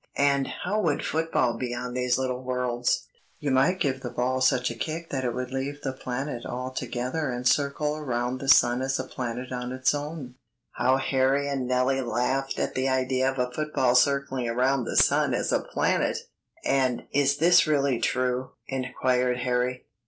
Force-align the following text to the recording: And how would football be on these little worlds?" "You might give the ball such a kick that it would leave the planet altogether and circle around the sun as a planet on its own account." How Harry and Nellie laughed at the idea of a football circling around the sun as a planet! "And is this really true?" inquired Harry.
And 0.17 0.47
how 0.63 0.81
would 0.81 1.05
football 1.05 1.55
be 1.59 1.75
on 1.75 1.93
these 1.93 2.17
little 2.17 2.41
worlds?" 2.41 3.05
"You 3.37 3.51
might 3.51 3.79
give 3.79 4.01
the 4.01 4.09
ball 4.09 4.41
such 4.41 4.71
a 4.71 4.75
kick 4.75 5.11
that 5.11 5.23
it 5.23 5.35
would 5.35 5.51
leave 5.51 5.83
the 5.83 5.93
planet 5.93 6.43
altogether 6.43 7.29
and 7.29 7.47
circle 7.47 7.95
around 7.95 8.39
the 8.39 8.47
sun 8.47 8.81
as 8.81 8.97
a 8.99 9.03
planet 9.03 9.51
on 9.51 9.71
its 9.71 9.93
own 9.93 10.15
account." 10.17 10.35
How 10.71 10.97
Harry 10.97 11.47
and 11.47 11.67
Nellie 11.67 12.01
laughed 12.01 12.57
at 12.57 12.73
the 12.73 12.89
idea 12.89 13.29
of 13.29 13.37
a 13.37 13.51
football 13.51 13.93
circling 13.93 14.49
around 14.49 14.85
the 14.85 14.97
sun 14.97 15.35
as 15.35 15.51
a 15.51 15.59
planet! 15.59 16.17
"And 16.65 17.03
is 17.11 17.37
this 17.37 17.67
really 17.67 17.99
true?" 17.99 18.53
inquired 18.65 19.41
Harry. 19.41 19.85